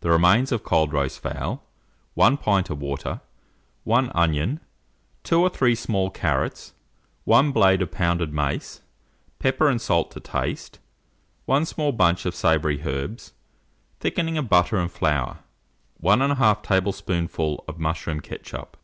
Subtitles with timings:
[0.00, 1.62] The remains of cold roast fowl,
[2.14, 3.20] 1 pint of water,
[3.84, 4.60] 1 onion,
[5.24, 6.72] 2 or three small carrots,
[7.24, 8.80] 1 blade of pounded mace,
[9.38, 10.78] pepper and salt to taste,
[11.44, 13.34] 1 small bunch of savoury herbs,
[14.00, 15.40] thickening of butter and flour,
[15.98, 18.74] 1 1/2 tablespoonful of mushroom ketchup.